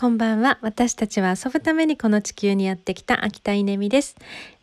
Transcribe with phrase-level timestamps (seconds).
[0.00, 0.60] こんばんは。
[0.62, 4.14] 私たちは遊ぶためにこの地球にやってきた秋田稲美です。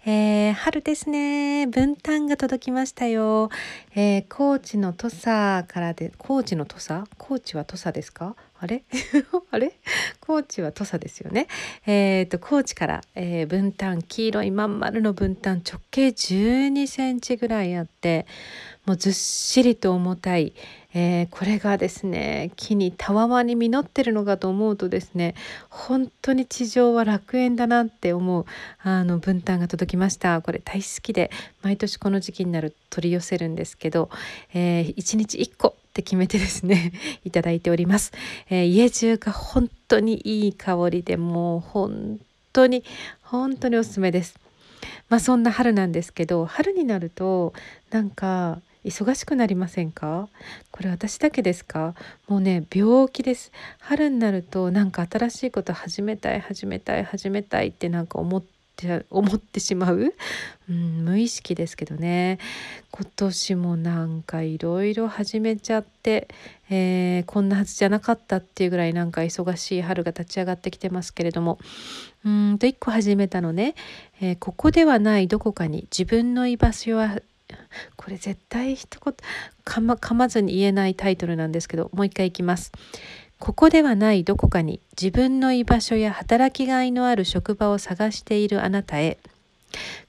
[0.06, 1.68] えー、春ですね。
[1.68, 3.50] 分担が届きましたよ。
[3.96, 7.04] えー、高知の土佐からで、高知の土佐？
[7.18, 8.38] 高知は土佐ですか？
[8.60, 8.84] あれ？
[9.52, 9.74] あれ？
[10.20, 11.48] 高知は土佐ですよね。
[11.86, 18.26] えっ、ー、と、高知から、えー、分担、黄色いまん丸の分担、直径12センチぐらいあって、
[18.86, 20.54] もうずっしりと重たい、
[20.94, 25.34] えー、これがですね木にたわわに実ってるのかと思うとですね
[25.70, 28.46] 本当に地上は楽園だなって思う
[28.82, 30.42] あの分担が届きました。
[30.42, 31.32] これ大好きで
[31.64, 34.10] 毎年この時期になる取り寄せるんですけど、
[34.54, 36.92] えー、1日1個って決めてですね
[37.24, 38.12] いただいております、
[38.50, 42.20] えー、家中が本当にいい香りでもう本
[42.52, 42.84] 当に
[43.22, 44.38] 本当におすすめです。
[45.08, 47.54] まあそんな春なんですけど春になると
[47.92, 50.28] なんか忙しくなりませんか？
[50.72, 51.96] これ私だけですか？
[52.28, 53.54] もうね病気です。
[53.80, 58.55] 春になるとなんか新しいこと始めたい始めたい始めたいってなんか思って
[59.10, 60.14] 思ってしまう、
[60.70, 62.40] うん、無意識ですけどね。
[62.92, 66.28] 今年もなんかいろいろ始めちゃって、
[66.70, 71.60] えー、こんなはずじゃなかったっていうぐらいなんか忙しい春が立ち上がってきてますけれども。
[72.26, 73.76] うんと1個始めたのね、
[74.20, 77.22] えー、ここではないどこかに自分の居場所は
[77.96, 79.14] これ絶対一言
[79.64, 82.72] かま噛まずに言えないタイトルなんですけどもう一回いきます。
[83.46, 89.20] ここではないどこかに自分の居場所や働きがいのある職場を探しているあなたへ。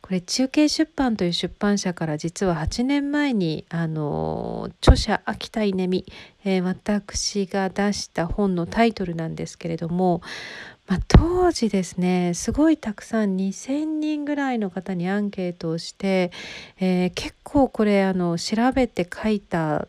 [0.06, 6.06] これ中継出版という出版社から実は8年前にあの著者秋田稲美、
[6.44, 10.22] えー、私が出した本のタイトルなんですけれども
[10.86, 16.30] まあ、当時ですねすごいたくさん2,000人ぐらいの方にアンケートをして、
[16.78, 19.88] えー、結構これあの調べて書いた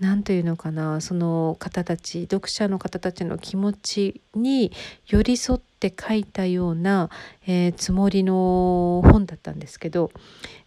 [0.00, 4.72] 何というのかなその方たち読者の方たちの気持ちに
[5.06, 7.10] 寄り添って書いたような、
[7.46, 10.10] えー、つもりの本だったんですですけど、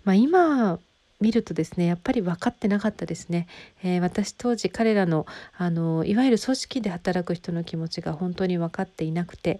[0.03, 0.79] まあ、今
[1.21, 3.47] 見るとですねやっぱり分かってなかったですね、
[3.83, 9.59] えー、私当時彼らのあのいわゆる組織で働く人の気持ちが本当に分かっていなくて、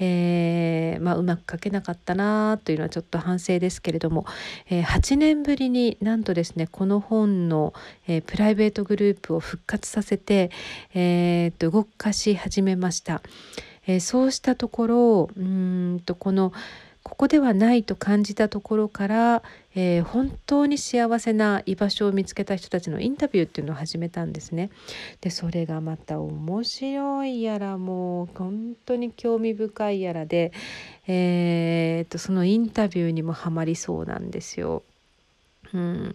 [0.00, 4.24] えー、まあ、うまく書けなかったなというのはちょっと反省ですけれども、
[4.68, 7.74] えー、8年ぶりになんとですねこの本の、
[8.08, 10.50] えプライベートグループを復活させて、
[10.94, 13.22] えー、と動かし始めました。
[13.86, 16.52] えそうしたところうんとこの
[17.02, 19.42] ここではないと感じたところから、
[19.74, 24.70] えー、本当に幸せな居場所を見つけた人たちのインタビューっていうのを始めたんですね。
[25.20, 30.52] でそれがまた面白いやらもう本当に興味深いやらで、
[31.08, 34.84] えー、とそのインタビューにもハマりそうなんですよ。
[35.74, 36.14] うん、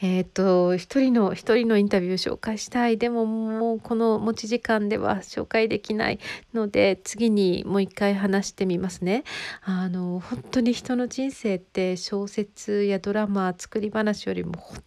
[0.00, 6.18] えっ、と一人の一人のインタビューを紹介したいでももうこの持ち時間では紹介できない
[6.52, 9.24] ので次にもう一回話してみますね。
[9.62, 14.82] あの本当に人の人生って小説やドラマ作り話よりも本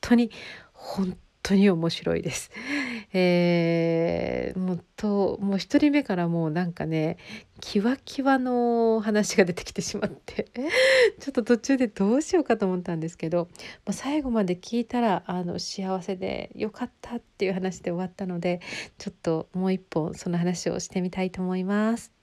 [0.00, 0.30] 当に
[0.72, 2.50] 本当に面白いです。
[3.12, 7.16] えー、もうともう1人目からもうなんかね
[7.60, 10.46] キワキワの話が出てきてしまって
[11.18, 13.48] ちょっと途中でどうしようかと思ったんですけど、
[13.84, 18.60] まあ、最後まで聞いたらあの幸せでよかったっていう話で終わったので
[18.98, 22.19] ちょっともう一本その話をしてみたいと思います。